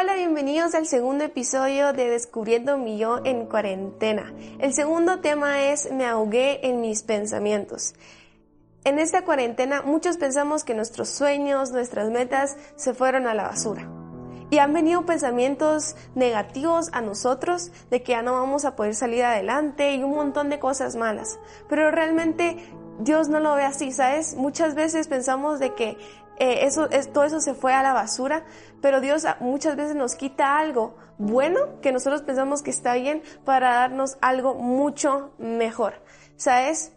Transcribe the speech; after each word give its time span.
Hola, 0.00 0.14
bienvenidos 0.14 0.74
al 0.74 0.86
segundo 0.86 1.24
episodio 1.24 1.92
de 1.92 2.08
Descubriendo 2.08 2.78
mi 2.78 2.96
yo 2.96 3.20
en 3.22 3.44
cuarentena. 3.44 4.32
El 4.58 4.72
segundo 4.72 5.20
tema 5.20 5.64
es 5.64 5.92
Me 5.92 6.06
ahogué 6.06 6.66
en 6.66 6.80
mis 6.80 7.02
pensamientos. 7.02 7.94
En 8.84 8.98
esta 8.98 9.26
cuarentena 9.26 9.82
muchos 9.82 10.16
pensamos 10.16 10.64
que 10.64 10.72
nuestros 10.72 11.10
sueños, 11.10 11.72
nuestras 11.72 12.08
metas 12.08 12.56
se 12.76 12.94
fueron 12.94 13.26
a 13.26 13.34
la 13.34 13.42
basura. 13.42 13.90
Y 14.48 14.56
han 14.56 14.72
venido 14.72 15.04
pensamientos 15.04 15.96
negativos 16.14 16.88
a 16.92 17.02
nosotros 17.02 17.70
de 17.90 18.02
que 18.02 18.12
ya 18.12 18.22
no 18.22 18.32
vamos 18.32 18.64
a 18.64 18.76
poder 18.76 18.94
salir 18.94 19.22
adelante 19.22 19.94
y 19.94 20.02
un 20.02 20.14
montón 20.14 20.48
de 20.48 20.58
cosas 20.58 20.96
malas. 20.96 21.38
Pero 21.68 21.90
realmente 21.90 22.56
Dios 23.00 23.28
no 23.28 23.38
lo 23.38 23.54
ve 23.54 23.64
así, 23.64 23.92
¿sabes? 23.92 24.34
Muchas 24.34 24.74
veces 24.74 25.08
pensamos 25.08 25.58
de 25.58 25.74
que 25.74 25.98
eh, 26.40 26.64
eso, 26.64 26.88
todo 27.12 27.24
eso 27.24 27.38
se 27.40 27.52
fue 27.52 27.74
a 27.74 27.82
la 27.82 27.92
basura, 27.92 28.44
pero 28.80 29.02
Dios 29.02 29.26
muchas 29.40 29.76
veces 29.76 29.94
nos 29.94 30.14
quita 30.14 30.58
algo 30.58 30.96
bueno 31.18 31.80
que 31.82 31.92
nosotros 31.92 32.22
pensamos 32.22 32.62
que 32.62 32.70
está 32.70 32.94
bien 32.94 33.22
para 33.44 33.74
darnos 33.74 34.16
algo 34.22 34.54
mucho 34.54 35.34
mejor. 35.38 36.00
¿Sabes? 36.36 36.92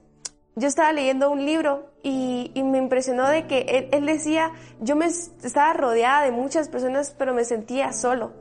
Yo 0.56 0.70
estaba 0.70 0.94
leyendo 0.94 1.30
un 1.30 1.46
libro 1.46 1.92
y, 2.04 2.54
me 2.56 2.78
impresionó 2.78 3.28
de 3.28 3.46
que 3.46 3.90
él, 3.92 4.06
decía, 4.06 4.52
yo 4.80 4.96
me 4.96 5.08
estaba 5.08 5.74
rodeada 5.74 6.22
de 6.24 6.32
muchas 6.32 6.70
personas, 6.70 7.14
pero 7.18 7.34
me 7.34 7.44
sentía 7.44 7.92
solo. 7.92 8.32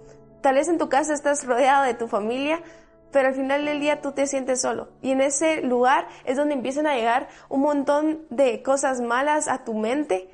Tal 0.41 0.55
vez 0.55 0.69
en 0.69 0.79
tu 0.79 0.89
casa 0.89 1.15
estás 1.15 1.45
rodeado 1.45 1.83
de 1.83 1.95
tu 1.95 2.07
familia, 2.07 2.63
pero 3.11 3.27
al 3.27 3.35
final 3.35 3.65
del 3.65 3.81
día 3.81 4.01
tú 4.01 4.13
te 4.13 4.29
sientes 4.29 4.61
solo. 4.61 4.91
Y 5.03 5.11
en 5.11 5.21
ese 5.21 5.63
lugar 5.63 6.07
es 6.27 6.37
donde 6.37 6.55
empiezan 6.55 6.87
a 6.87 6.95
llegar 6.95 7.29
un 7.49 7.63
montón 7.63 8.21
de 8.31 8.63
cosas 8.63 9.01
malas 9.01 9.49
a 9.49 9.65
tu 9.65 9.75
mente 9.75 10.31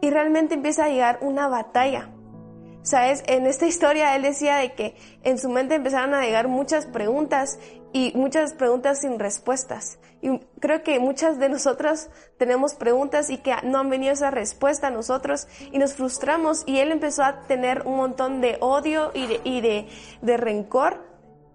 y 0.00 0.10
realmente 0.10 0.54
empieza 0.54 0.84
a 0.84 0.88
llegar 0.88 1.18
una 1.20 1.48
batalla. 1.48 2.10
¿Sabes? 2.82 3.22
En 3.26 3.46
esta 3.46 3.66
historia 3.66 4.16
él 4.16 4.22
decía 4.22 4.56
de 4.56 4.72
que 4.72 4.96
en 5.22 5.38
su 5.38 5.50
mente 5.50 5.74
empezaron 5.74 6.14
a 6.14 6.22
llegar 6.22 6.48
muchas 6.48 6.86
preguntas 6.86 7.58
y 7.92 8.12
muchas 8.14 8.54
preguntas 8.54 9.00
sin 9.00 9.18
respuestas. 9.18 9.98
Y 10.22 10.38
creo 10.60 10.82
que 10.82 10.98
muchas 10.98 11.38
de 11.38 11.48
nosotras 11.48 12.10
tenemos 12.38 12.74
preguntas 12.74 13.30
y 13.30 13.38
que 13.38 13.54
no 13.64 13.78
han 13.78 13.90
venido 13.90 14.12
esa 14.12 14.30
respuesta 14.30 14.86
a 14.86 14.90
nosotros 14.90 15.48
y 15.72 15.78
nos 15.78 15.94
frustramos 15.94 16.62
y 16.66 16.78
él 16.78 16.92
empezó 16.92 17.22
a 17.22 17.40
tener 17.42 17.82
un 17.86 17.96
montón 17.96 18.40
de 18.40 18.56
odio 18.60 19.10
y 19.14 19.26
de, 19.26 19.40
y 19.44 19.60
de, 19.60 19.88
de 20.22 20.36
rencor. 20.36 21.08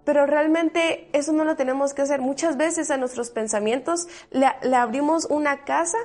Pero 0.03 0.27
realmente 0.27 1.09
eso 1.13 1.33
no 1.33 1.43
lo 1.43 1.55
tenemos 1.55 1.95
que 1.95 2.03
hacer. 2.03 2.21
Muchas 2.21 2.57
veces 2.57 2.91
a 2.91 2.97
nuestros 2.97 3.31
pensamientos 3.31 4.07
le, 4.29 4.47
le 4.61 4.75
abrimos 4.75 5.25
una 5.25 5.63
casa 5.63 5.97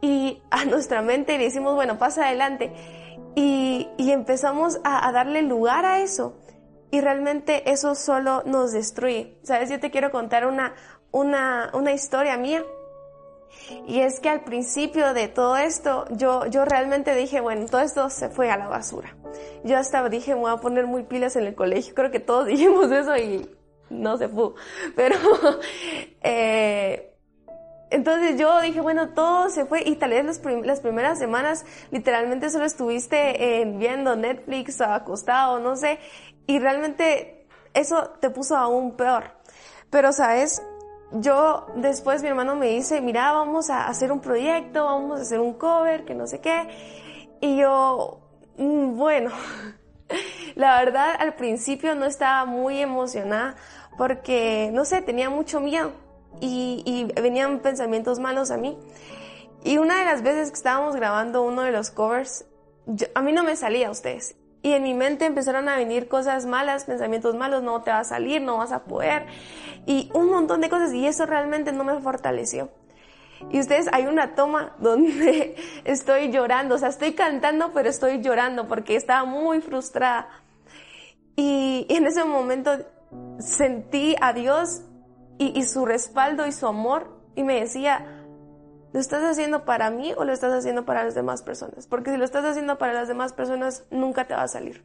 y 0.00 0.42
a 0.50 0.64
nuestra 0.64 1.02
mente 1.02 1.34
y 1.34 1.38
decimos, 1.38 1.74
bueno, 1.74 1.98
pasa 1.98 2.26
adelante. 2.26 2.72
Y, 3.34 3.88
y 3.96 4.10
empezamos 4.12 4.80
a, 4.84 5.06
a, 5.06 5.12
darle 5.12 5.42
lugar 5.42 5.84
a 5.84 6.00
eso. 6.00 6.36
Y 6.90 7.00
realmente 7.00 7.70
eso 7.70 7.94
solo 7.94 8.42
nos 8.46 8.72
destruye. 8.72 9.38
Sabes, 9.42 9.70
yo 9.70 9.78
te 9.78 9.90
quiero 9.90 10.10
contar 10.10 10.46
una, 10.46 10.74
una, 11.10 11.70
una 11.74 11.92
historia 11.92 12.36
mía. 12.36 12.64
Y 13.86 14.00
es 14.00 14.20
que 14.20 14.28
al 14.28 14.44
principio 14.44 15.12
de 15.14 15.28
todo 15.28 15.56
esto, 15.56 16.06
yo, 16.10 16.46
yo 16.46 16.64
realmente 16.64 17.14
dije, 17.14 17.40
bueno, 17.40 17.66
todo 17.66 17.80
esto 17.80 18.08
se 18.10 18.28
fue 18.28 18.50
a 18.50 18.56
la 18.56 18.68
basura. 18.68 19.16
Yo 19.64 19.76
hasta 19.76 20.08
dije, 20.08 20.34
me 20.34 20.42
voy 20.42 20.52
a 20.52 20.56
poner 20.56 20.86
muy 20.86 21.02
pilas 21.02 21.36
en 21.36 21.46
el 21.46 21.54
colegio. 21.54 21.94
Creo 21.94 22.10
que 22.10 22.20
todos 22.20 22.46
dijimos 22.46 22.90
eso 22.90 23.16
y 23.16 23.48
no 23.90 24.16
se 24.16 24.28
fue. 24.28 24.50
Pero, 24.96 25.16
eh, 26.22 27.07
entonces 27.90 28.38
yo 28.38 28.60
dije, 28.60 28.80
bueno, 28.80 29.10
todo 29.10 29.48
se 29.48 29.64
fue 29.64 29.82
y 29.84 29.96
tal 29.96 30.10
vez 30.10 30.24
las, 30.24 30.42
las 30.64 30.80
primeras 30.80 31.18
semanas 31.18 31.64
literalmente 31.90 32.50
solo 32.50 32.64
estuviste 32.64 33.60
eh, 33.60 33.64
viendo 33.64 34.14
Netflix 34.14 34.80
acostado, 34.80 35.58
no 35.58 35.76
sé, 35.76 35.98
y 36.46 36.58
realmente 36.58 37.46
eso 37.74 38.10
te 38.20 38.30
puso 38.30 38.56
aún 38.56 38.96
peor. 38.96 39.24
Pero, 39.90 40.12
¿sabes? 40.12 40.62
Yo 41.12 41.66
después 41.76 42.22
mi 42.22 42.28
hermano 42.28 42.54
me 42.56 42.66
dice, 42.66 43.00
mira, 43.00 43.32
vamos 43.32 43.70
a 43.70 43.86
hacer 43.86 44.12
un 44.12 44.20
proyecto, 44.20 44.84
vamos 44.84 45.20
a 45.20 45.22
hacer 45.22 45.40
un 45.40 45.54
cover, 45.54 46.04
que 46.04 46.14
no 46.14 46.26
sé 46.26 46.40
qué. 46.40 46.68
Y 47.40 47.56
yo, 47.56 48.20
mm, 48.58 48.96
bueno, 48.96 49.30
la 50.56 50.78
verdad 50.78 51.14
al 51.18 51.34
principio 51.36 51.94
no 51.94 52.04
estaba 52.04 52.44
muy 52.44 52.80
emocionada 52.80 53.56
porque, 53.96 54.70
no 54.74 54.84
sé, 54.84 55.00
tenía 55.00 55.30
mucho 55.30 55.60
miedo 55.60 56.07
y, 56.40 57.08
venían 57.20 57.60
pensamientos 57.60 58.18
malos 58.18 58.50
a 58.50 58.56
mí. 58.56 58.78
Y 59.64 59.78
una 59.78 59.98
de 59.98 60.04
las 60.04 60.22
veces 60.22 60.50
que 60.50 60.56
estábamos 60.56 60.94
grabando 60.94 61.42
uno 61.42 61.62
de 61.62 61.72
los 61.72 61.90
covers, 61.90 62.44
a 63.14 63.22
mí 63.22 63.32
no 63.32 63.44
me 63.44 63.56
salía 63.56 63.88
a 63.88 63.90
ustedes. 63.90 64.36
Y 64.62 64.72
en 64.72 64.82
mi 64.82 64.94
mente 64.94 65.26
empezaron 65.26 65.68
a 65.68 65.76
venir 65.76 66.08
cosas 66.08 66.46
malas, 66.46 66.84
pensamientos 66.84 67.34
malos, 67.34 67.62
no 67.62 67.82
te 67.82 67.90
va 67.90 68.00
a 68.00 68.04
salir, 68.04 68.42
no 68.42 68.58
vas 68.58 68.72
a 68.72 68.84
poder. 68.84 69.26
Y 69.86 70.10
un 70.14 70.30
montón 70.30 70.60
de 70.60 70.68
cosas. 70.68 70.92
Y 70.92 71.06
eso 71.06 71.26
realmente 71.26 71.72
no 71.72 71.84
me 71.84 72.00
fortaleció. 72.00 72.70
Y 73.50 73.60
ustedes, 73.60 73.86
hay 73.92 74.06
una 74.06 74.34
toma 74.34 74.74
donde 74.78 75.56
estoy 75.84 76.30
llorando. 76.30 76.74
O 76.74 76.78
sea, 76.78 76.88
estoy 76.88 77.12
cantando, 77.12 77.72
pero 77.72 77.88
estoy 77.88 78.20
llorando 78.20 78.66
porque 78.66 78.96
estaba 78.96 79.24
muy 79.24 79.60
frustrada. 79.60 80.28
Y 81.36 81.86
en 81.88 82.06
ese 82.06 82.24
momento 82.24 82.72
sentí 83.38 84.16
a 84.20 84.32
Dios 84.32 84.82
y, 85.38 85.62
su 85.64 85.86
respaldo 85.86 86.46
y 86.46 86.52
su 86.52 86.66
amor 86.66 87.16
y 87.34 87.44
me 87.44 87.60
decía, 87.60 88.04
¿lo 88.92 89.00
estás 89.00 89.22
haciendo 89.22 89.64
para 89.64 89.90
mí 89.90 90.12
o 90.16 90.24
lo 90.24 90.32
estás 90.32 90.52
haciendo 90.52 90.84
para 90.84 91.04
las 91.04 91.14
demás 91.14 91.42
personas? 91.42 91.86
Porque 91.86 92.10
si 92.10 92.16
lo 92.16 92.24
estás 92.24 92.44
haciendo 92.44 92.78
para 92.78 92.92
las 92.92 93.08
demás 93.08 93.32
personas, 93.32 93.84
nunca 93.90 94.26
te 94.26 94.34
va 94.34 94.42
a 94.42 94.48
salir. 94.48 94.84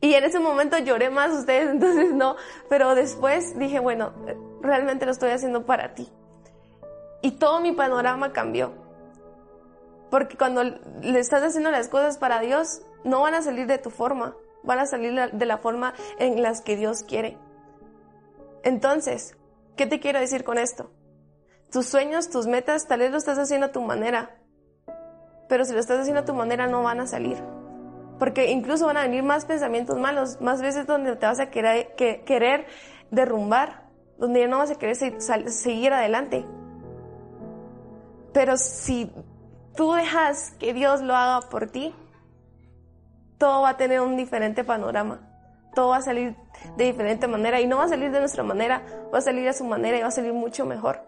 Y 0.00 0.14
en 0.14 0.24
ese 0.24 0.38
momento 0.38 0.76
lloré 0.78 1.10
más 1.10 1.32
ustedes, 1.32 1.70
entonces 1.72 2.12
no, 2.12 2.36
pero 2.68 2.94
después 2.94 3.58
dije, 3.58 3.80
bueno, 3.80 4.12
realmente 4.60 5.06
lo 5.06 5.12
estoy 5.12 5.30
haciendo 5.30 5.64
para 5.64 5.94
ti. 5.94 6.10
Y 7.22 7.32
todo 7.32 7.60
mi 7.60 7.72
panorama 7.72 8.32
cambió. 8.32 8.74
Porque 10.10 10.36
cuando 10.36 10.62
le 10.64 11.18
estás 11.18 11.42
haciendo 11.42 11.70
las 11.70 11.88
cosas 11.88 12.18
para 12.18 12.40
Dios, 12.40 12.82
no 13.04 13.22
van 13.22 13.34
a 13.34 13.42
salir 13.42 13.66
de 13.66 13.78
tu 13.78 13.88
forma, 13.88 14.36
van 14.62 14.78
a 14.78 14.86
salir 14.86 15.14
de 15.32 15.46
la 15.46 15.56
forma 15.56 15.94
en 16.18 16.42
las 16.42 16.60
que 16.60 16.76
Dios 16.76 17.02
quiere. 17.02 17.38
Entonces, 18.62 19.36
¿qué 19.76 19.86
te 19.86 19.98
quiero 19.98 20.20
decir 20.20 20.44
con 20.44 20.58
esto? 20.58 20.90
Tus 21.70 21.86
sueños, 21.86 22.30
tus 22.30 22.46
metas, 22.46 22.86
tal 22.86 23.00
vez 23.00 23.10
lo 23.10 23.16
estás 23.16 23.38
haciendo 23.38 23.66
a 23.68 23.72
tu 23.72 23.80
manera, 23.80 24.38
pero 25.48 25.64
si 25.64 25.72
lo 25.72 25.80
estás 25.80 26.00
haciendo 26.00 26.20
a 26.20 26.24
tu 26.24 26.34
manera 26.34 26.66
no 26.66 26.82
van 26.82 27.00
a 27.00 27.06
salir. 27.06 27.42
Porque 28.18 28.50
incluso 28.50 28.86
van 28.86 28.98
a 28.98 29.02
venir 29.02 29.22
más 29.22 29.46
pensamientos 29.46 29.98
malos, 29.98 30.40
más 30.40 30.62
veces 30.62 30.86
donde 30.86 31.16
te 31.16 31.26
vas 31.26 31.40
a 31.40 31.50
querer, 31.50 31.94
querer 31.96 32.66
derrumbar, 33.10 33.88
donde 34.18 34.40
ya 34.40 34.48
no 34.48 34.58
vas 34.58 34.70
a 34.70 34.76
querer 34.76 34.96
seguir 35.50 35.92
adelante. 35.92 36.46
Pero 38.32 38.56
si 38.56 39.12
tú 39.74 39.92
dejas 39.92 40.52
que 40.58 40.72
Dios 40.72 41.02
lo 41.02 41.16
haga 41.16 41.48
por 41.48 41.70
ti, 41.70 41.94
todo 43.38 43.62
va 43.62 43.70
a 43.70 43.76
tener 43.76 44.00
un 44.00 44.16
diferente 44.16 44.62
panorama 44.62 45.31
todo 45.74 45.88
va 45.88 45.98
a 45.98 46.02
salir 46.02 46.36
de 46.76 46.84
diferente 46.84 47.26
manera 47.26 47.60
y 47.60 47.66
no 47.66 47.78
va 47.78 47.84
a 47.84 47.88
salir 47.88 48.10
de 48.10 48.20
nuestra 48.20 48.42
manera, 48.42 48.82
va 49.12 49.18
a 49.18 49.22
salir 49.22 49.48
a 49.48 49.52
su 49.52 49.64
manera 49.64 49.98
y 49.98 50.02
va 50.02 50.08
a 50.08 50.12
salir 50.12 50.32
mucho 50.32 50.66
mejor. 50.66 51.00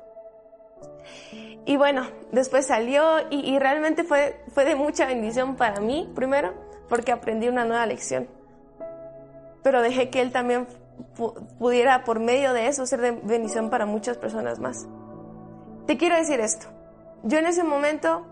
Y 1.66 1.76
bueno, 1.76 2.06
después 2.30 2.66
salió 2.66 3.02
y, 3.30 3.58
realmente 3.58 4.04
fue, 4.04 4.42
fue 4.48 4.64
de 4.64 4.75
mucha 4.75 5.06
bendición 5.06 5.56
para 5.56 5.80
mí, 5.80 6.10
primero, 6.14 6.52
porque 6.88 7.12
aprendí 7.12 7.48
una 7.48 7.64
nueva 7.64 7.86
lección. 7.86 8.28
Pero 9.62 9.80
dejé 9.80 10.10
que 10.10 10.20
él 10.20 10.30
también 10.30 10.66
pudiera, 11.58 12.04
por 12.04 12.20
medio 12.20 12.52
de 12.52 12.69
eso, 12.69 12.84
ser 12.86 13.00
de 13.00 13.12
bendición 13.12 13.70
para 13.70 13.86
muchas 13.86 14.19
personas 14.19 14.58
más. 14.58 14.86
Te 15.86 15.96
quiero 15.96 16.16
decir 16.16 16.41
esto. 16.41 16.66
Yo 17.22 17.38
en 17.38 17.46
ese 17.46 17.64
momento 17.64 18.26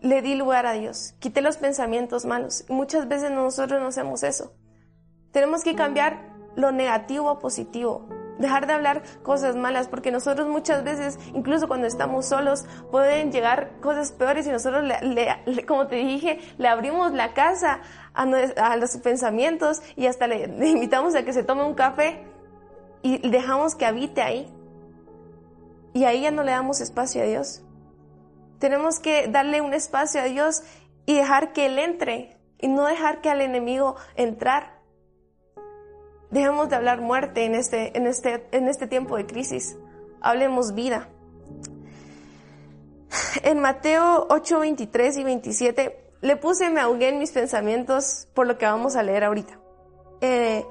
le 0.00 0.22
di 0.22 0.34
lugar 0.36 0.64
a 0.64 0.72
Dios, 0.72 1.14
quité 1.18 1.42
los 1.42 1.58
pensamientos 1.58 2.24
malos. 2.24 2.64
Y 2.68 2.72
muchas 2.72 3.08
veces 3.08 3.30
nosotros 3.30 3.80
no 3.80 3.88
hacemos 3.88 4.22
eso. 4.22 4.54
Tenemos 5.36 5.62
que 5.62 5.74
cambiar 5.74 6.30
lo 6.54 6.72
negativo 6.72 7.28
a 7.28 7.38
positivo. 7.38 8.08
Dejar 8.38 8.66
de 8.66 8.72
hablar 8.72 9.02
cosas 9.22 9.54
malas, 9.54 9.86
porque 9.86 10.10
nosotros 10.10 10.48
muchas 10.48 10.82
veces, 10.82 11.18
incluso 11.34 11.68
cuando 11.68 11.86
estamos 11.86 12.24
solos, 12.24 12.64
pueden 12.90 13.30
llegar 13.30 13.78
cosas 13.82 14.12
peores 14.12 14.46
y 14.46 14.50
nosotros, 14.50 14.82
le, 14.82 15.66
como 15.66 15.88
te 15.88 15.96
dije, 15.96 16.40
le 16.56 16.68
abrimos 16.68 17.12
la 17.12 17.34
casa 17.34 17.80
a, 18.14 18.22
a 18.22 18.76
los 18.78 18.96
pensamientos 18.96 19.82
y 19.94 20.06
hasta 20.06 20.26
le, 20.26 20.46
le 20.58 20.68
invitamos 20.70 21.14
a 21.14 21.22
que 21.22 21.34
se 21.34 21.44
tome 21.44 21.64
un 21.64 21.74
café 21.74 22.24
y 23.02 23.18
dejamos 23.28 23.74
que 23.74 23.84
habite 23.84 24.22
ahí. 24.22 24.50
Y 25.92 26.04
ahí 26.04 26.22
ya 26.22 26.30
no 26.30 26.44
le 26.44 26.52
damos 26.52 26.80
espacio 26.80 27.20
a 27.20 27.26
Dios. 27.26 27.62
Tenemos 28.58 29.00
que 29.00 29.28
darle 29.28 29.60
un 29.60 29.74
espacio 29.74 30.22
a 30.22 30.24
Dios 30.24 30.62
y 31.04 31.14
dejar 31.14 31.52
que 31.52 31.66
Él 31.66 31.78
entre 31.78 32.38
y 32.58 32.68
no 32.68 32.86
dejar 32.86 33.20
que 33.20 33.28
al 33.28 33.42
enemigo 33.42 33.96
entrar. 34.14 34.75
Dejemos 36.36 36.68
de 36.68 36.76
hablar 36.76 37.00
muerte 37.00 37.46
en 37.46 37.54
este, 37.54 37.96
en 37.96 38.06
este, 38.06 38.46
en 38.52 38.68
este 38.68 38.86
tiempo 38.86 39.16
de 39.16 39.24
crisis. 39.24 39.74
Hablemos 40.20 40.74
vida. 40.74 41.08
En 43.42 43.58
Mateo 43.58 44.26
8, 44.28 44.58
23 44.58 45.16
y 45.16 45.24
27 45.24 46.10
le 46.20 46.36
puse 46.36 46.68
me 46.68 46.80
ahogué 46.80 47.08
en 47.08 47.18
mis 47.18 47.32
pensamientos 47.32 48.28
por 48.34 48.46
lo 48.46 48.58
que 48.58 48.66
vamos 48.66 48.96
a 48.96 49.02
leer 49.02 49.24
ahorita. 49.24 49.58
Eh, 50.20 50.66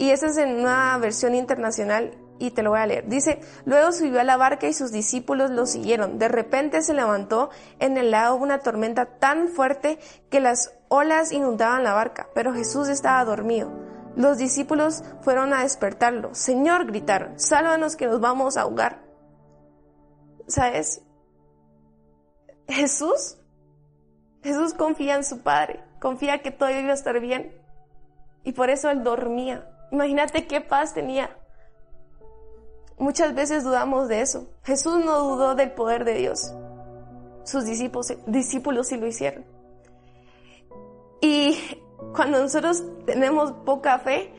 y 0.00 0.10
esa 0.10 0.26
es 0.26 0.36
en 0.36 0.58
una 0.58 0.98
versión 0.98 1.36
internacional 1.36 2.18
y 2.40 2.50
te 2.50 2.64
lo 2.64 2.70
voy 2.70 2.80
a 2.80 2.86
leer. 2.86 3.06
Dice, 3.06 3.38
luego 3.66 3.92
subió 3.92 4.18
a 4.18 4.24
la 4.24 4.36
barca 4.36 4.66
y 4.66 4.74
sus 4.74 4.90
discípulos 4.90 5.52
lo 5.52 5.66
siguieron. 5.66 6.18
De 6.18 6.26
repente 6.26 6.82
se 6.82 6.92
levantó 6.92 7.50
en 7.78 7.98
el 7.98 8.10
lago 8.10 8.34
una 8.34 8.58
tormenta 8.58 9.06
tan 9.20 9.46
fuerte 9.46 10.00
que 10.28 10.40
las 10.40 10.72
olas 10.88 11.30
inundaban 11.30 11.84
la 11.84 11.92
barca, 11.92 12.26
pero 12.34 12.52
Jesús 12.52 12.88
estaba 12.88 13.24
dormido. 13.24 13.93
Los 14.16 14.38
discípulos 14.38 15.02
fueron 15.22 15.52
a 15.52 15.62
despertarlo. 15.62 16.34
Señor, 16.34 16.86
gritaron, 16.86 17.38
sálvanos 17.38 17.96
que 17.96 18.06
nos 18.06 18.20
vamos 18.20 18.56
a 18.56 18.62
ahogar. 18.62 19.02
¿Sabes? 20.46 21.02
Jesús, 22.68 23.38
Jesús 24.42 24.74
confía 24.74 25.16
en 25.16 25.24
su 25.24 25.42
Padre, 25.42 25.82
confía 26.00 26.42
que 26.42 26.50
todo 26.50 26.70
iba 26.70 26.90
a 26.90 26.94
estar 26.94 27.18
bien. 27.20 27.52
Y 28.44 28.52
por 28.52 28.70
eso 28.70 28.90
él 28.90 29.02
dormía. 29.02 29.68
Imagínate 29.90 30.46
qué 30.46 30.60
paz 30.60 30.94
tenía. 30.94 31.36
Muchas 32.98 33.34
veces 33.34 33.64
dudamos 33.64 34.08
de 34.08 34.20
eso. 34.20 34.48
Jesús 34.62 35.04
no 35.04 35.18
dudó 35.20 35.54
del 35.54 35.72
poder 35.72 36.04
de 36.04 36.14
Dios. 36.14 36.52
Sus 37.44 37.64
discípulos, 37.64 38.14
discípulos 38.26 38.88
sí 38.88 38.96
lo 38.96 39.06
hicieron. 39.06 39.44
Y 41.20 41.58
cuando 42.14 42.40
nosotros 42.40 42.84
tenemos 43.04 43.52
poca 43.64 43.98
fe, 43.98 44.32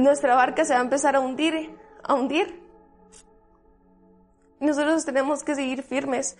nuestra 0.00 0.34
barca 0.34 0.64
se 0.64 0.72
va 0.72 0.80
a 0.80 0.82
empezar 0.82 1.16
a 1.16 1.20
hundir, 1.20 1.76
a 2.02 2.14
hundir. 2.14 2.62
Nosotros 4.58 5.04
tenemos 5.04 5.44
que 5.44 5.54
seguir 5.54 5.82
firmes. 5.82 6.36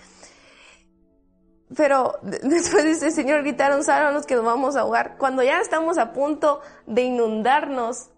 Pero 1.76 2.14
después 2.22 2.84
dice, 2.84 3.10
Señor, 3.10 3.42
gritaron, 3.42 3.84
sálvanos 3.84 4.26
que 4.26 4.34
nos 4.34 4.44
vamos 4.44 4.76
a 4.76 4.80
ahogar. 4.80 5.16
Cuando 5.18 5.42
ya 5.42 5.60
estamos 5.60 5.98
a 5.98 6.12
punto 6.12 6.60
de 6.86 7.02
inundarnos, 7.02 8.10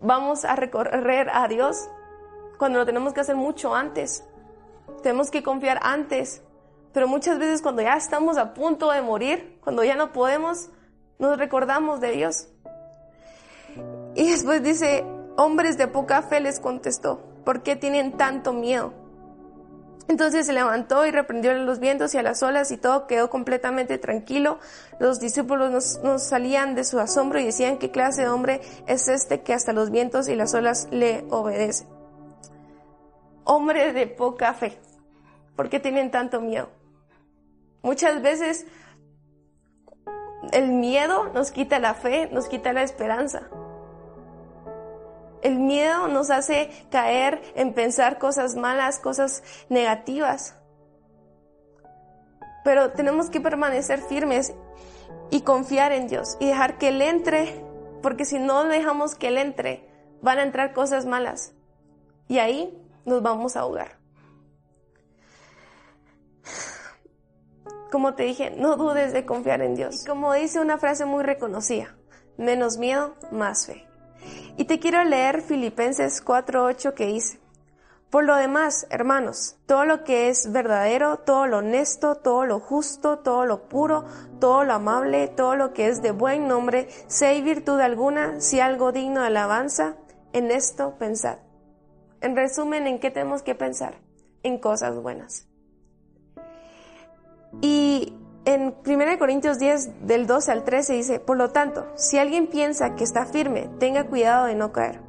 vamos 0.00 0.44
a 0.44 0.56
recorrer 0.56 1.28
a 1.30 1.46
Dios. 1.48 1.88
Cuando 2.58 2.78
lo 2.78 2.86
tenemos 2.86 3.12
que 3.12 3.20
hacer 3.20 3.36
mucho 3.36 3.74
antes. 3.74 4.24
Tenemos 5.02 5.30
que 5.30 5.42
confiar 5.42 5.78
antes. 5.82 6.42
Pero 6.94 7.06
muchas 7.06 7.38
veces 7.38 7.60
cuando 7.60 7.82
ya 7.82 7.94
estamos 7.94 8.38
a 8.38 8.54
punto 8.54 8.90
de 8.90 9.02
morir, 9.02 9.58
cuando 9.62 9.84
ya 9.84 9.96
no 9.96 10.12
podemos, 10.12 10.70
nos 11.18 11.38
recordamos 11.38 12.00
de 12.00 12.12
Dios. 12.12 12.48
Y 14.14 14.30
después 14.30 14.62
dice, 14.62 15.04
hombres 15.36 15.76
de 15.78 15.88
poca 15.88 16.22
fe 16.22 16.40
les 16.40 16.60
contestó, 16.60 17.20
¿por 17.44 17.62
qué 17.62 17.76
tienen 17.76 18.16
tanto 18.16 18.52
miedo? 18.52 18.92
Entonces 20.08 20.46
se 20.46 20.52
levantó 20.52 21.04
y 21.04 21.10
reprendió 21.10 21.50
a 21.50 21.54
los 21.54 21.80
vientos 21.80 22.14
y 22.14 22.18
a 22.18 22.22
las 22.22 22.42
olas 22.42 22.70
y 22.70 22.76
todo 22.76 23.08
quedó 23.08 23.28
completamente 23.28 23.98
tranquilo. 23.98 24.60
Los 25.00 25.18
discípulos 25.18 25.98
no 26.02 26.18
salían 26.18 26.76
de 26.76 26.84
su 26.84 27.00
asombro 27.00 27.40
y 27.40 27.44
decían, 27.44 27.78
¿qué 27.78 27.90
clase 27.90 28.22
de 28.22 28.28
hombre 28.28 28.60
es 28.86 29.08
este 29.08 29.42
que 29.42 29.52
hasta 29.52 29.72
los 29.72 29.90
vientos 29.90 30.28
y 30.28 30.36
las 30.36 30.54
olas 30.54 30.86
le 30.92 31.24
obedecen? 31.30 31.88
Hombre 33.42 33.92
de 33.92 34.06
poca 34.06 34.54
fe. 34.54 34.78
¿Por 35.56 35.68
qué 35.68 35.80
tienen 35.80 36.10
tanto 36.10 36.40
miedo? 36.40 36.68
Muchas 37.82 38.22
veces 38.22 38.66
el 40.52 40.68
miedo 40.68 41.30
nos 41.32 41.50
quita 41.50 41.78
la 41.78 41.94
fe, 41.94 42.28
nos 42.32 42.48
quita 42.48 42.72
la 42.72 42.82
esperanza. 42.82 43.48
El 45.42 45.58
miedo 45.58 46.08
nos 46.08 46.30
hace 46.30 46.70
caer 46.90 47.40
en 47.54 47.72
pensar 47.72 48.18
cosas 48.18 48.56
malas, 48.56 48.98
cosas 48.98 49.42
negativas. 49.68 50.56
Pero 52.64 52.90
tenemos 52.92 53.30
que 53.30 53.40
permanecer 53.40 54.00
firmes 54.00 54.54
y 55.30 55.42
confiar 55.42 55.92
en 55.92 56.08
Dios 56.08 56.36
y 56.40 56.46
dejar 56.46 56.78
que 56.78 56.88
Él 56.88 57.00
entre, 57.02 57.64
porque 58.02 58.24
si 58.24 58.38
no 58.38 58.64
dejamos 58.64 59.14
que 59.14 59.28
Él 59.28 59.38
entre, 59.38 59.88
van 60.20 60.38
a 60.38 60.42
entrar 60.42 60.72
cosas 60.72 61.06
malas 61.06 61.54
y 62.28 62.38
ahí 62.38 62.76
nos 63.04 63.22
vamos 63.22 63.56
a 63.56 63.60
ahogar. 63.60 63.95
Como 67.96 68.12
te 68.12 68.24
dije, 68.24 68.50
no 68.50 68.76
dudes 68.76 69.14
de 69.14 69.24
confiar 69.24 69.62
en 69.62 69.74
Dios. 69.74 70.04
como 70.04 70.34
dice 70.34 70.60
una 70.60 70.76
frase 70.76 71.06
muy 71.06 71.24
reconocida, 71.24 71.96
menos 72.36 72.76
miedo, 72.76 73.14
más 73.32 73.64
fe. 73.64 73.88
Y 74.58 74.66
te 74.66 74.78
quiero 74.78 75.02
leer 75.02 75.40
Filipenses 75.40 76.22
4.8 76.22 76.92
que 76.92 77.06
dice, 77.06 77.40
por 78.10 78.24
lo 78.24 78.36
demás, 78.36 78.86
hermanos, 78.90 79.56
todo 79.64 79.86
lo 79.86 80.04
que 80.04 80.28
es 80.28 80.52
verdadero, 80.52 81.20
todo 81.20 81.46
lo 81.46 81.60
honesto, 81.60 82.16
todo 82.16 82.44
lo 82.44 82.60
justo, 82.60 83.20
todo 83.20 83.46
lo 83.46 83.66
puro, 83.66 84.04
todo 84.40 84.64
lo 84.64 84.74
amable, 84.74 85.28
todo 85.28 85.56
lo 85.56 85.72
que 85.72 85.88
es 85.88 86.02
de 86.02 86.10
buen 86.10 86.48
nombre, 86.48 86.88
si 87.06 87.24
hay 87.24 87.40
virtud 87.40 87.80
alguna, 87.80 88.42
si 88.42 88.60
algo 88.60 88.92
digno 88.92 89.22
de 89.22 89.28
alabanza, 89.28 89.96
en 90.34 90.50
esto 90.50 90.98
pensad. 90.98 91.38
En 92.20 92.36
resumen, 92.36 92.86
¿en 92.88 93.00
qué 93.00 93.10
tenemos 93.10 93.42
que 93.42 93.54
pensar? 93.54 94.02
En 94.42 94.58
cosas 94.58 95.00
buenas. 95.00 95.48
Y 97.60 98.14
en 98.44 98.74
1 98.86 99.18
Corintios 99.18 99.58
10, 99.58 100.06
del 100.06 100.26
12 100.26 100.52
al 100.52 100.64
13 100.64 100.92
dice, 100.92 101.20
por 101.20 101.36
lo 101.36 101.50
tanto, 101.50 101.86
si 101.96 102.18
alguien 102.18 102.46
piensa 102.46 102.94
que 102.94 103.04
está 103.04 103.26
firme, 103.26 103.68
tenga 103.78 104.06
cuidado 104.06 104.46
de 104.46 104.54
no 104.54 104.72
caer. 104.72 105.00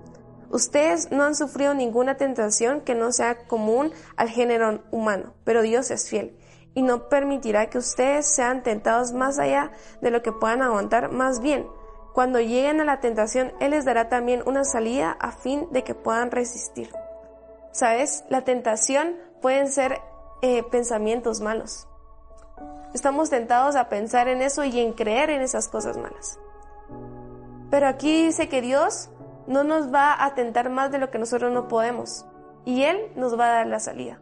Ustedes 0.50 1.12
no 1.12 1.24
han 1.24 1.36
sufrido 1.36 1.74
ninguna 1.74 2.16
tentación 2.18 2.82
que 2.82 2.96
no 2.96 3.12
sea 3.12 3.46
común 3.48 3.92
al 4.16 4.30
género 4.30 4.82
humano, 4.92 5.34
pero 5.44 5.62
Dios 5.62 5.92
es 5.92 6.10
fiel 6.10 6.38
y 6.74 6.84
no 6.84 7.10
permitirá 7.10 7.70
que 7.70 7.80
ustedes 7.80 8.28
sean 8.28 8.64
tentados 8.64 9.12
más 9.12 9.40
allá 9.40 9.72
de 10.02 10.10
lo 10.10 10.22
que 10.22 10.32
puedan 10.32 10.62
aguantar. 10.62 11.12
Más 11.12 11.40
bien, 11.42 11.68
cuando 12.14 12.40
lleguen 12.40 12.80
a 12.80 12.86
la 12.86 13.00
tentación, 13.00 13.52
Él 13.60 13.72
les 13.72 13.84
dará 13.84 14.10
también 14.10 14.42
una 14.46 14.64
salida 14.64 15.18
a 15.20 15.32
fin 15.32 15.68
de 15.72 15.84
que 15.84 15.96
puedan 15.96 16.32
resistir. 16.32 16.92
¿Sabes? 17.72 18.24
La 18.30 18.44
tentación 18.44 19.16
pueden 19.42 19.72
ser 19.72 20.02
eh, 20.42 20.64
pensamientos 20.72 21.42
malos 21.42 21.88
Estamos 22.98 23.30
tentados 23.30 23.76
a 23.76 23.90
pensar 23.90 24.28
en 24.28 24.42
eso 24.42 24.64
y 24.64 24.80
en 24.80 24.92
creer 24.92 25.30
en 25.30 25.42
esas 25.42 25.68
cosas 25.68 25.98
malas. 25.98 26.40
Pero 27.70 27.88
aquí 27.88 28.26
dice 28.26 28.50
que 28.50 28.60
Dios 28.60 29.12
no 29.46 29.64
nos 29.64 29.94
va 29.94 30.26
a 30.26 30.34
tentar 30.34 30.72
más 30.72 30.92
de 30.92 30.98
lo 30.98 31.12
que 31.12 31.20
nosotros 31.20 31.52
no 31.52 31.68
podemos. 31.68 32.26
Y 32.66 32.86
Él 32.86 33.12
nos 33.16 33.40
va 33.40 33.46
a 33.46 33.56
dar 33.58 33.68
la 33.68 33.80
salida. 33.80 34.20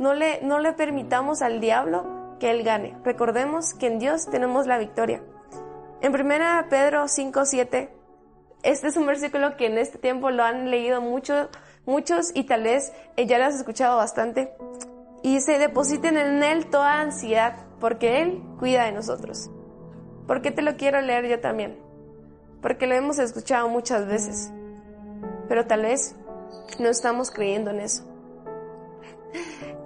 No 0.00 0.12
le, 0.12 0.42
no 0.42 0.58
le 0.58 0.72
permitamos 0.72 1.40
al 1.40 1.60
diablo 1.60 2.36
que 2.40 2.50
Él 2.50 2.64
gane. 2.64 2.98
Recordemos 3.04 3.74
que 3.74 3.86
en 3.86 4.00
Dios 4.00 4.26
tenemos 4.28 4.66
la 4.66 4.78
victoria. 4.78 5.22
En 6.00 6.12
1 6.12 6.68
Pedro 6.68 7.06
5, 7.06 7.44
7, 7.44 7.92
este 8.64 8.88
es 8.88 8.96
un 8.96 9.06
versículo 9.06 9.56
que 9.56 9.66
en 9.66 9.78
este 9.78 9.98
tiempo 9.98 10.32
lo 10.32 10.42
han 10.42 10.68
leído 10.68 11.00
mucho, 11.00 11.48
muchos 11.86 12.32
y 12.34 12.42
tal 12.42 12.64
vez 12.64 12.92
ya 13.16 13.38
lo 13.38 13.44
has 13.44 13.54
escuchado 13.54 13.98
bastante 13.98 14.52
y 15.22 15.40
se 15.40 15.58
depositen 15.58 16.16
en 16.16 16.42
Él 16.42 16.66
toda 16.66 17.00
ansiedad, 17.00 17.67
porque 17.80 18.22
Él 18.22 18.42
cuida 18.58 18.84
de 18.84 18.92
nosotros. 18.92 19.50
¿Por 20.26 20.42
qué 20.42 20.50
te 20.50 20.62
lo 20.62 20.76
quiero 20.76 21.00
leer 21.00 21.26
yo 21.26 21.40
también? 21.40 21.78
Porque 22.60 22.86
lo 22.86 22.94
hemos 22.94 23.18
escuchado 23.18 23.68
muchas 23.68 24.06
veces, 24.06 24.52
pero 25.48 25.66
tal 25.66 25.82
vez 25.82 26.16
no 26.78 26.88
estamos 26.88 27.30
creyendo 27.30 27.70
en 27.70 27.80
eso. 27.80 28.04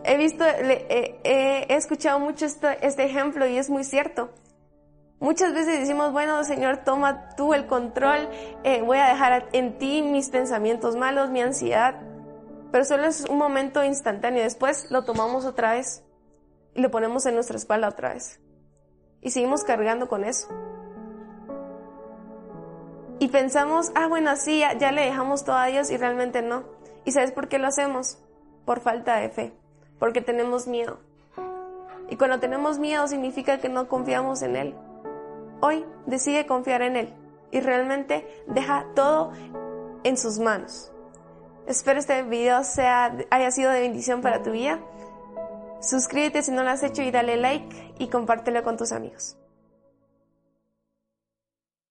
He 0.04 0.16
visto, 0.16 0.44
he 0.44 1.66
escuchado 1.68 2.18
mucho 2.18 2.46
este 2.46 3.04
ejemplo 3.04 3.46
y 3.46 3.56
es 3.56 3.70
muy 3.70 3.84
cierto. 3.84 4.30
Muchas 5.22 5.54
veces 5.54 5.78
decimos, 5.78 6.10
bueno, 6.10 6.42
Señor, 6.42 6.78
toma 6.78 7.28
tú 7.36 7.54
el 7.54 7.68
control, 7.68 8.28
eh, 8.64 8.82
voy 8.82 8.98
a 8.98 9.06
dejar 9.06 9.48
en 9.52 9.78
ti 9.78 10.02
mis 10.02 10.30
pensamientos 10.30 10.96
malos, 10.96 11.30
mi 11.30 11.40
ansiedad, 11.40 11.94
pero 12.72 12.84
solo 12.84 13.04
es 13.04 13.24
un 13.30 13.38
momento 13.38 13.84
instantáneo. 13.84 14.42
Después 14.42 14.90
lo 14.90 15.04
tomamos 15.04 15.44
otra 15.44 15.74
vez 15.74 16.02
y 16.74 16.80
lo 16.80 16.90
ponemos 16.90 17.26
en 17.26 17.34
nuestra 17.34 17.56
espalda 17.56 17.88
otra 17.88 18.14
vez. 18.14 18.40
Y 19.20 19.30
seguimos 19.30 19.64
cargando 19.64 20.08
con 20.08 20.24
eso. 20.24 20.48
Y 23.18 23.28
pensamos, 23.28 23.92
ah, 23.94 24.08
bueno, 24.08 24.34
sí, 24.36 24.60
ya, 24.60 24.90
le 24.90 25.02
dejamos 25.02 25.44
todo 25.44 25.56
a 25.56 25.66
Dios 25.66 25.90
y 25.90 25.96
realmente 25.96 26.42
no. 26.42 26.64
¿Y 27.04 27.12
sabes 27.12 27.30
por 27.30 27.48
qué 27.48 27.58
lo 27.58 27.68
hacemos? 27.68 28.18
Por 28.64 28.80
falta 28.80 29.16
de 29.16 29.28
fe, 29.28 29.52
porque 29.98 30.20
tenemos 30.20 30.66
miedo. 30.66 30.98
Y 32.10 32.16
cuando 32.16 32.40
tenemos 32.40 32.78
miedo 32.78 33.06
significa 33.06 33.58
que 33.58 33.68
no 33.68 33.88
confiamos 33.88 34.42
en 34.42 34.56
Él. 34.56 34.74
Hoy 35.60 35.84
decide 36.06 36.46
confiar 36.46 36.82
en 36.82 36.96
Él 36.96 37.14
y 37.52 37.60
realmente 37.60 38.26
deja 38.48 38.86
todo 38.96 39.32
en 40.02 40.16
sus 40.16 40.40
manos. 40.40 40.90
Espero 41.66 42.00
este 42.00 42.24
video 42.24 42.64
sea, 42.64 43.16
haya 43.30 43.50
sido 43.52 43.70
de 43.70 43.80
bendición 43.82 44.20
para 44.20 44.42
tu 44.42 44.50
vida. 44.50 44.80
Suscríbete 45.82 46.42
si 46.42 46.52
no 46.52 46.62
lo 46.62 46.70
has 46.70 46.82
hecho 46.84 47.02
y 47.02 47.10
dale 47.10 47.36
like 47.36 47.94
y 47.98 48.08
compártelo 48.08 48.62
con 48.62 48.76
tus 48.76 48.92
amigos. 48.92 49.36